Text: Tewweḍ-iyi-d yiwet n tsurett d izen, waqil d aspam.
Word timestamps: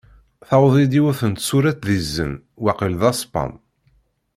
Tewweḍ-iyi-d 0.47 0.93
yiwet 0.97 1.21
n 1.31 1.33
tsurett 1.33 1.83
d 1.87 1.89
izen, 1.97 2.33
waqil 2.63 2.93
d 3.01 3.03
aspam. 3.09 3.51